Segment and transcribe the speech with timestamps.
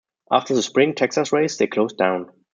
[0.31, 2.31] After the spring Texas race, they closed down.